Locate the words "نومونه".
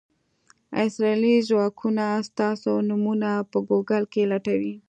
2.89-3.29